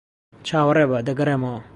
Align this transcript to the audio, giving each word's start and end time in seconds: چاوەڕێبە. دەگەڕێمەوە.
چاوەڕێبە. 0.47 0.99
دەگەڕێمەوە. 1.07 1.61